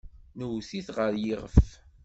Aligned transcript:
Nwet-it 0.39 0.87
ɣer 0.97 1.13
yiɣef. 1.23 1.65